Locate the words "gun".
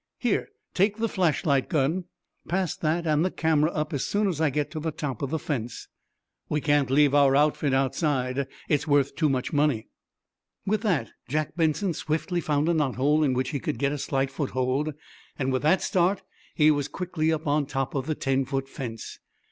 1.69-2.05